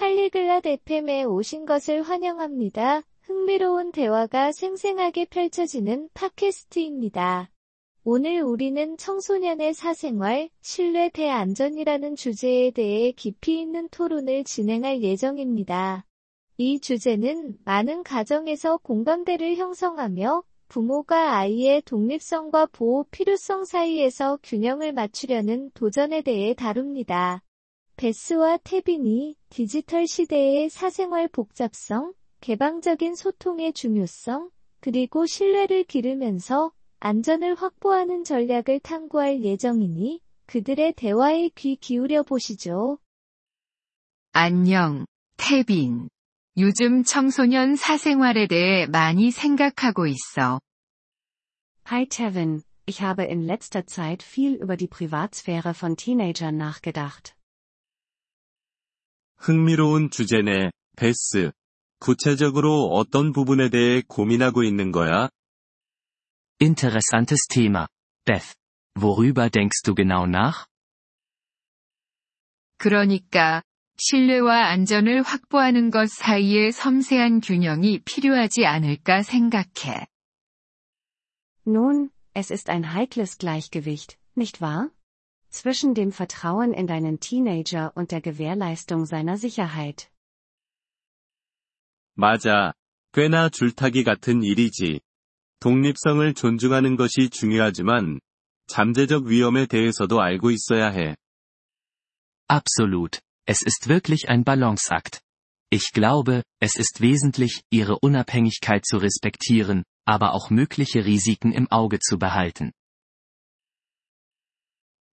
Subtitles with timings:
[0.00, 3.02] 팔리글랏 FM에 오신 것을 환영합니다.
[3.20, 7.50] 흥미로운 대화가 생생하게 펼쳐지는 팟캐스트입니다.
[8.04, 16.06] 오늘 우리는 청소년의 사생활, 신뢰 대안전이라는 주제에 대해 깊이 있는 토론을 진행할 예정입니다.
[16.56, 26.22] 이 주제는 많은 가정에서 공감대를 형성하며 부모가 아이의 독립성과 보호 필요성 사이에서 균형을 맞추려는 도전에
[26.22, 27.42] 대해 다룹니다.
[28.00, 34.48] 베스와 태빈이 디지털 시대의 사생활 복잡성, 개방적인 소통의 중요성,
[34.80, 42.96] 그리고 신뢰를 기르면서 안전을 확보하는 전략을 탐구할 예정이니 그들의 대화에 귀 기울여 보시죠.
[44.32, 45.04] 안녕,
[45.36, 46.08] 태빈.
[46.56, 50.58] 요즘 청소년 사생활에 대해 많이 생각하고 있어.
[51.86, 57.34] Hi Tevin, ich habe in letzter Zeit viel über die Privatsphäre von Teenagern nachgedacht.
[59.40, 61.50] 흥미로운 주제네, 베스.
[61.98, 65.30] 구체적으로 어떤 부분에 대해 고민하고 있는 거야?
[66.60, 67.86] Interessantes Thema.
[68.26, 68.54] Beth.
[68.98, 70.66] Worüber denkst du genau nach?
[72.76, 73.62] 그러니까,
[73.96, 80.06] 신뢰와 안전을 확보하는 것 사이의 섬세한 균형이 필요하지 않을까 생각해.
[81.66, 84.90] Nun, es ist ein heikles Gleichgewicht, nicht wahr?
[85.49, 90.09] Zwischen dem Vertrauen in deinen Teenager und der Gewährleistung seiner Sicherheit.
[92.15, 92.73] 맞아.
[93.13, 95.01] 꽤나 줄타기 같은 일이지.
[95.59, 98.19] 독립성을 존중하는 것이 중요하지만,
[98.67, 101.15] 잠재적 위험에 대해서도 알고 있어야 해.
[102.47, 103.21] Absolut.
[103.47, 105.21] Es ist wirklich ein Balanceakt.
[105.71, 111.99] Ich glaube, es ist wesentlich, ihre Unabhängigkeit zu respektieren, aber auch mögliche Risiken im Auge
[111.99, 112.71] zu behalten.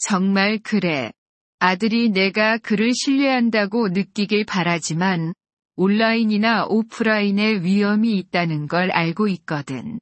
[0.00, 1.12] 정말 그래.
[1.58, 5.34] 아들이 내가 그를 신뢰한다고 느끼길 바라지만,
[5.76, 10.00] 온라인이나 오프라인의 위험이 있다는 걸 알고 있거든.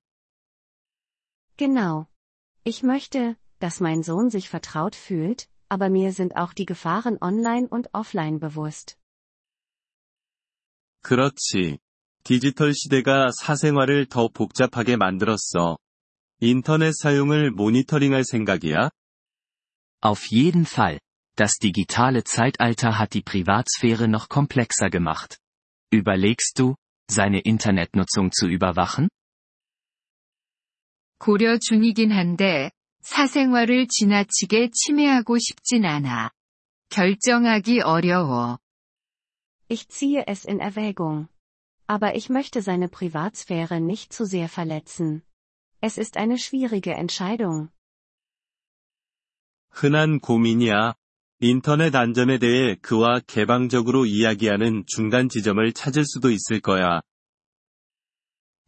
[1.57, 2.07] Genau.
[2.65, 7.67] Ich möchte, dass mein Sohn sich vertraut fühlt, aber mir sind auch die Gefahren online
[7.69, 8.97] und offline bewusst.
[11.03, 11.79] 그렇지.
[12.23, 15.79] 디지털 시대가 사생활을 더 복잡하게 만들었어.
[16.41, 18.91] 인터넷 사용을 모니터링할 생각이야?
[20.02, 21.00] Auf jeden Fall.
[21.36, 25.40] Das digitale Zeitalter hat die Privatsphäre noch komplexer gemacht.
[25.92, 26.76] Überlegst du,
[27.10, 29.10] seine Internetnutzung zu überwachen?
[31.20, 32.72] 고려 중이긴 한데,
[33.02, 36.32] 사생활을 지나치게 침해하고 싶진 않아.
[36.90, 38.60] 결정하기 어려워.
[39.70, 41.30] Ich ziehe es in Erwägung.
[41.88, 45.24] Aber ich möchte seine Privatsphäre nicht zu sehr verletzen.
[45.82, 47.70] Es ist eine schwierige Entscheidung.
[49.71, 50.95] 흔한 고민이야.
[51.41, 57.01] 인터넷 안전에 대해 그와 개방적으로 이야기하는 중간 지점을 찾을 수도 있을 거야.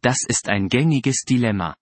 [0.01, 1.75] Das ist ein gängiges Dilemma.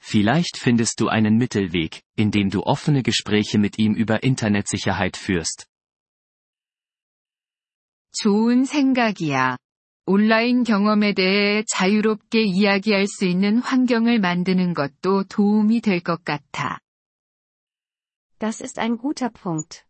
[0.00, 5.66] Vielleicht findest du einen Mittelweg, indem du offene Gespräche mit ihm über Internetsicherheit führst.
[8.22, 9.56] 좋은 생각이야.
[10.06, 16.78] 온라인 경험에 대해 자유롭게 이야기할 수 있는 환경을 만드는 것도 도움이 될 것 같아.
[18.39, 19.85] Das ist ein guter Punkt.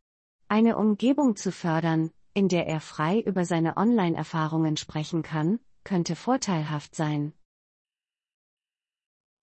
[0.48, 6.96] Eine Umgebung zu fördern, in der er frei über seine Online-Erfahrungen sprechen kann, könnte vorteilhaft
[6.96, 7.34] sein.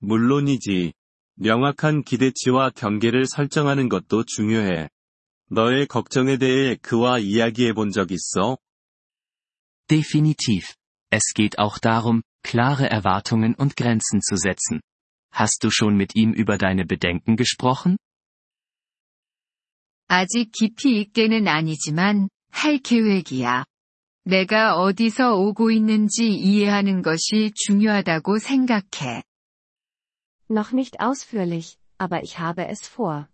[0.01, 0.93] 물론이지.
[1.35, 4.89] 명확한 기대치와 경계를 설정하는 것도 중요해.
[5.51, 8.59] 너의 걱정에 대해 그와 이야기해 본 적 있어?
[9.89, 10.75] Definitiv.
[11.11, 14.81] Es geht auch darum, klare Erwartungen und Grenzen zu setzen.
[15.33, 17.97] Hast du schon mit ihm über deine Bedenken gesprochen?
[20.08, 23.66] 아직 깊이 있게는 아니지만, 할 계획이야.
[24.26, 29.24] 내가 어디서 오고 있는지 이해하는 것이 중요하다고 생각해.
[30.50, 33.28] Noch nicht ausführlich, aber ich habe es vor.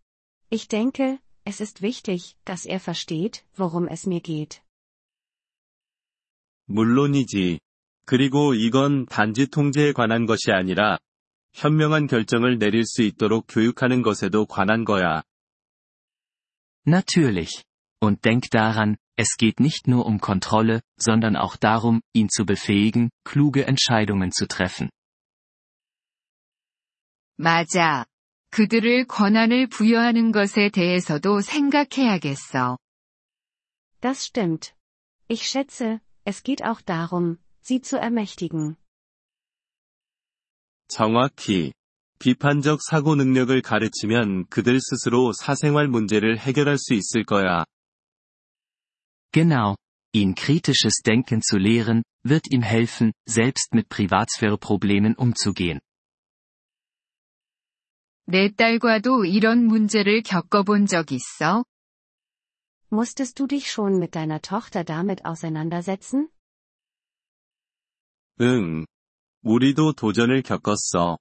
[0.50, 4.62] Ich denke, es ist wichtig, dass er versteht, worum es mir geht.
[6.66, 7.60] 물론이지.
[8.06, 10.98] 그리고 이건 단지 통제에 관한 것이 아니라,
[11.54, 15.22] 현명한 결정을 내릴 수 있도록 교육하는 것에도 관한 거야.
[16.89, 17.65] Natürlich.
[18.01, 23.11] Und denk daran, es geht nicht nur um Kontrolle, sondern auch darum, ihn zu befähigen,
[23.25, 24.91] kluge Entscheidungen zu treffen.
[27.37, 28.07] 맞아.
[28.51, 32.79] 그들을 권한을 부여하는 것에 대해서도 생각해야겠어.
[34.01, 34.75] Das stimmt.
[35.29, 38.77] Ich schätze, es geht auch darum, sie zu ermächtigen.
[40.89, 41.73] 정확히.
[42.19, 47.65] 비판적 사고 능력을 가르치면 그들 스스로 사생활 문제를 해결할 수 있을 거야.
[49.33, 49.77] Genau.
[50.15, 55.81] ihn kritisches Denken zu lehren, wird ihm helfen, selbst mit Privatsphäre-Problemen umzugehen.
[58.27, 61.65] 내 딸과도 이런 문제를 겪어본 적 있어?
[62.91, 66.29] Musstest du dich schon mit deiner Tochter damit auseinandersetzen?
[68.41, 68.87] 응.
[69.43, 71.19] 우리도 도전을 겪었어.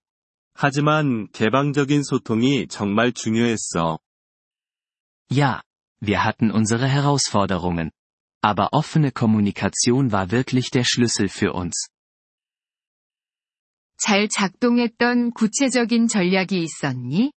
[0.58, 4.00] 하지만 개방적인 소통이 정말 중요했어.
[5.30, 5.62] Ja,
[6.00, 7.92] wir hatten unsere Herausforderungen.
[8.42, 11.88] Aber offene Kommunikation war wirklich der Schlüssel für uns.
[13.98, 17.32] 잘 작동했던 구체적인 전략이 있었니?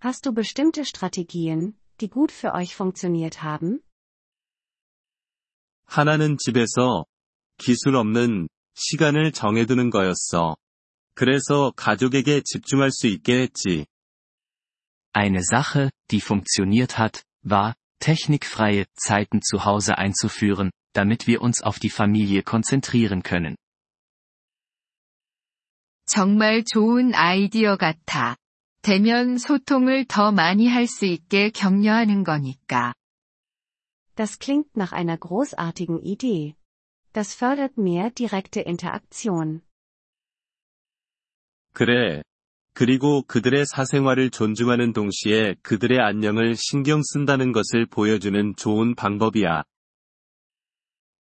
[0.00, 3.80] Hast du bestimmte Strategien, die gut für euch funktioniert haben?
[5.86, 7.06] 하나는 집에서
[7.58, 10.56] 기술 없는 시간을 정해두는 거였어.
[11.20, 13.86] 그래서 가족에게 집중할 수 있게 했지.
[15.12, 21.78] Eine Sache, die funktioniert hat, war, technikfreie Zeiten zu Hause einzuführen, damit wir uns auf
[21.78, 23.56] die Familie konzentrieren können.
[26.06, 28.36] 정말 좋은 아이디어 같아.
[28.82, 32.92] 대면 소통을 더 많이 할 수 있게 격려하는 거니까.
[34.14, 36.54] Das klingt nach einer großartigen Idee.
[37.12, 39.62] Das fördert mehr direkte Interaktion.
[41.73, 42.21] 그래.
[42.73, 49.63] 그리고 그들의 사생활을 존중하는 동시에 그들의 안녕을 신경 쓴다는 것을 보여주는 좋은 방법이야.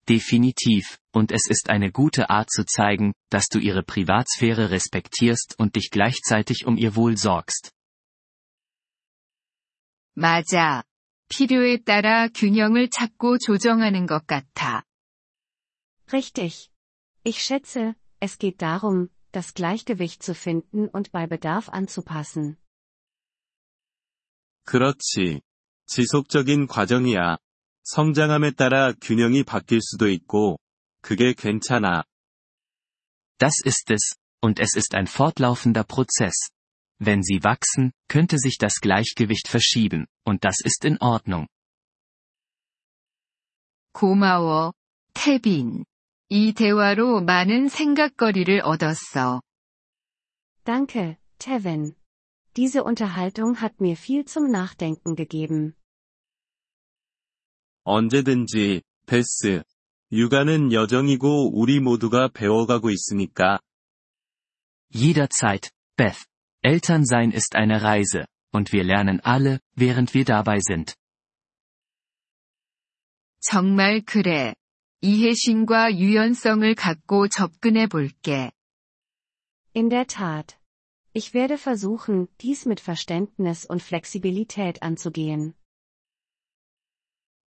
[0.07, 5.77] Definitiv, und es ist eine gute Art zu zeigen, dass du ihre Privatsphäre respektierst und
[5.77, 7.71] dich gleichzeitig um ihr Wohl sorgst.
[10.15, 10.83] 맞아.
[11.29, 14.85] 필요에 따라 균형을 찾고 조정하는 것 같아.
[16.13, 16.71] Richtig.
[17.25, 22.58] Ich schätze, es geht darum, das Gleichgewicht zu finden und bei Bedarf anzupassen.
[24.66, 25.42] 그렇지.
[25.86, 27.38] 지속적인 과정이야.
[27.84, 30.60] 성장함에 따라 균형이 바뀔 수도 있고,
[31.02, 32.04] 그게 괜찮아.
[33.38, 36.50] Das ist es, und es ist ein fortlaufender Prozess.
[37.00, 41.48] Wenn sie wachsen, könnte sich das Gleichgewicht verschieben, und das ist in Ordnung.
[43.94, 44.74] 고마워,
[45.14, 45.86] 태빈.
[46.30, 49.42] 이 대화로 많은 생각거리를 얻었어.
[50.64, 51.96] Danke, Tevin.
[52.56, 55.74] Diese Unterhaltung hat mir viel zum Nachdenken gegeben.
[57.84, 59.64] 언제든지, 베스.
[60.12, 63.60] 육아는 여정이고 우리 모두가 배워가고 있으니까.
[64.90, 66.26] Jederzeit, Beth.
[66.64, 70.96] Elternsein ist eine Reise, und wir lernen alle, während wir dabei sind.
[73.40, 74.56] 정말 그래.
[75.02, 78.52] 이해심과 유연성을 갖고 접근해 볼게.
[79.76, 80.58] In der Tat.
[81.14, 85.54] Ich werde versuchen, dies mit Verständnis und Flexibilität anzugehen.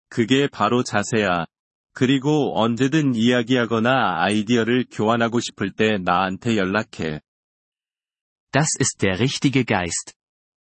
[0.09, 1.45] 그게 바로 자세야.
[1.93, 7.21] 그리고 언제든 이야기하거나 아이디어를 교환하고 싶을 때 나한테 연락해.
[8.51, 10.13] Das ist der richtige Geist.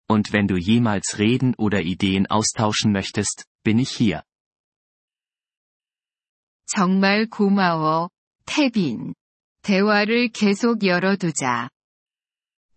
[0.08, 4.22] Und wenn du jemals reden oder Ideen austauschen möchtest, bin ich hier.
[6.66, 8.10] 정말 고마워,
[8.46, 9.14] 태빈.
[9.62, 11.68] 대화를 계속 열어두자.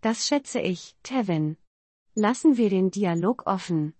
[0.01, 1.57] Das schätze ich, Tevin.
[2.15, 3.93] Lassen wir den Dialog offen.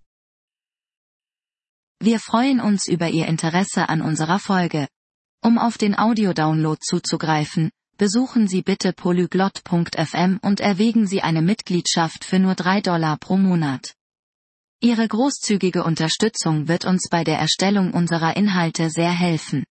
[1.99, 4.87] Wir freuen uns über Ihr Interesse an unserer Folge.
[5.41, 12.39] Um auf den Audiodownload zuzugreifen, besuchen Sie bitte polyglot.fm und erwägen Sie eine Mitgliedschaft für
[12.39, 13.95] nur 3 Dollar pro Monat.
[14.81, 19.63] Ihre großzügige Unterstützung wird uns bei der Erstellung unserer Inhalte sehr helfen.